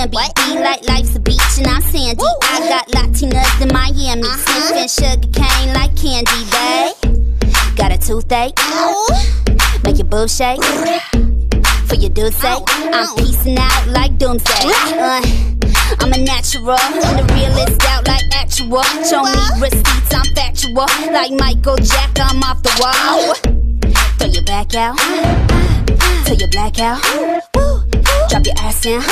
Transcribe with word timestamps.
you 0.00 0.08
be. 0.08 0.16
Be 0.36 0.58
like 0.60 0.82
life's 0.88 1.14
a 1.14 1.20
beach 1.20 1.58
and 1.58 1.66
I'm 1.66 1.82
sandy. 1.82 2.24
I 2.42 2.60
got 2.68 2.88
Latinas 2.88 3.60
in 3.60 3.68
Miami, 3.72 4.22
sniffing 4.22 4.88
sugar 4.88 5.28
cane 5.32 5.74
like 5.74 5.94
candy, 5.96 6.40
babe. 6.50 6.96
Got 7.76 7.92
a 7.92 7.98
toothache, 7.98 8.56
make 9.84 9.98
your 9.98 10.06
boob 10.06 10.30
shake. 10.30 10.62
For 11.86 11.96
your 11.96 12.10
dude's 12.10 12.36
sake, 12.36 12.62
I'm 12.68 13.14
piecing 13.16 13.58
out 13.58 13.88
like 13.88 14.16
doomsday. 14.16 14.52
Uh, 14.64 15.20
I'm 16.00 16.12
a 16.12 16.18
natural, 16.18 16.78
and 16.78 17.18
the 17.18 17.34
realest 17.34 17.82
out 17.88 18.06
like 18.06 18.24
actual. 18.32 18.82
Show 19.04 19.24
me 19.24 19.60
receipts, 19.60 20.14
I'm 20.14 20.24
factual. 20.34 20.86
Like 21.12 21.32
Michael 21.32 21.76
Jack, 21.76 22.10
I'm 22.16 22.42
off 22.42 22.62
the 22.62 22.72
wall. 22.80 23.34
Throw 24.18 24.28
your 24.28 24.44
back 24.44 24.74
out, 24.74 24.96
till 26.24 26.36
you 26.36 26.48
black 26.48 26.78
out. 26.78 27.49
Drop 28.30 28.46
your 28.46 28.54
ass 28.58 28.82
down, 28.82 29.02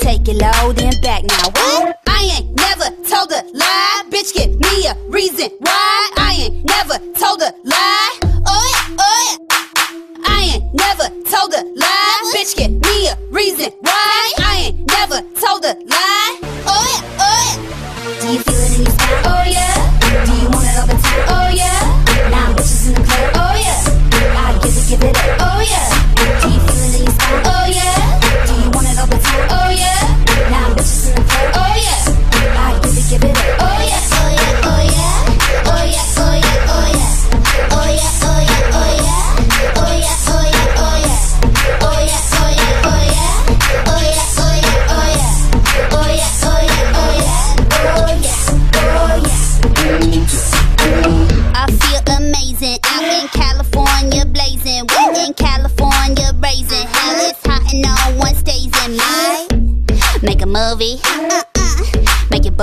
take 0.00 0.26
it 0.28 0.36
low, 0.38 0.72
then 0.72 0.94
back 1.02 1.24
now. 1.24 1.92
I 2.06 2.38
ain't 2.38 2.56
never 2.56 2.88
told 3.06 3.30
a 3.30 3.44
lie, 3.52 4.02
bitch. 4.08 4.32
Give 4.32 4.48
me 4.58 4.86
a 4.86 4.94
reason 5.10 5.50
why. 5.60 6.10
I 6.16 6.32
ain't 6.44 6.64
never 6.64 6.98
told 7.12 7.42
a 7.42 7.52
lie. 7.64 7.91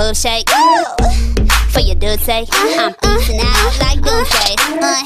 Boob 0.00 0.16
shake. 0.16 0.48
For 1.72 1.80
your 1.80 2.16
sake, 2.18 2.48
I'm 2.52 2.90
uh, 2.90 2.94
uh, 3.02 3.18
eating 3.20 3.40
out 3.40 3.68
uh, 3.68 3.84
like 3.84 4.00
doomsday. 4.00 4.54
Uh, 4.80 5.04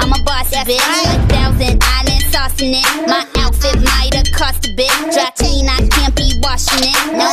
I'm 0.00 0.12
a 0.12 0.24
bossy 0.24 0.56
bitch, 0.64 0.80
a 1.04 1.28
thousand 1.28 1.82
island 1.84 2.22
in 2.62 2.74
it. 2.80 3.08
My 3.08 3.26
outfit 3.36 3.76
might 3.82 4.14
have 4.14 4.32
cost 4.32 4.66
a 4.66 4.74
bit. 4.74 4.90
Dry 5.12 5.30
clean, 5.36 5.68
I 5.68 5.86
can't 5.88 6.16
be 6.16 6.40
washing 6.42 6.88
it. 6.88 7.00
No, 7.12 7.28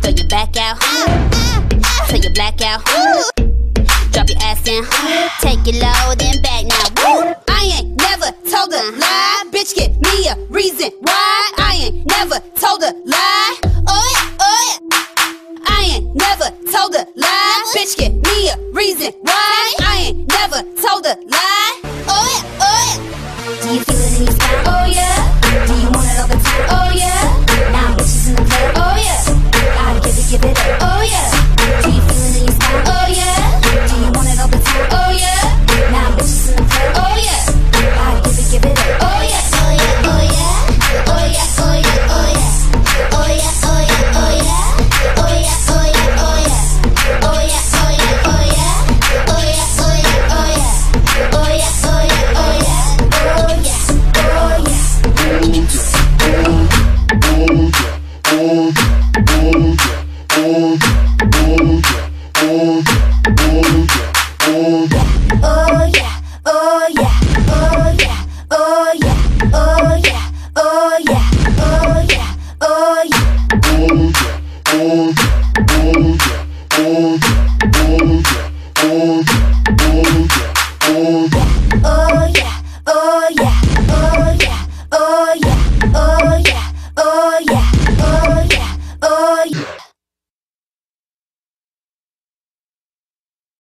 throw 0.00 0.12
your 0.14 0.28
back 0.28 0.56
out, 0.56 0.78
till 2.08 2.20
you 2.20 2.30
black 2.30 2.62
out. 2.62 2.84
Drop 4.12 4.28
your 4.28 4.38
ass 4.42 4.62
down, 4.62 4.84
take 5.40 5.66
it 5.66 5.82
low, 5.82 6.14
then 6.14 6.40
back 6.42 6.64
now. 6.66 6.86
Woo! 7.02 7.34
I 7.48 7.80
ain't 7.80 7.96
never 7.98 8.30
told 8.48 8.72
a 8.72 8.82
lie, 9.02 9.44
bitch. 9.50 9.74
Give 9.74 9.90
me 10.00 10.28
a 10.28 10.36
reason 10.48 10.90
why. 11.00 11.52
I 11.58 11.80
ain't 11.86 12.06
never 12.06 12.38
told 12.54 12.82
a 12.82 12.92
lie. 13.04 13.37